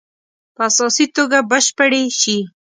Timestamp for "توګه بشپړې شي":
1.17-2.37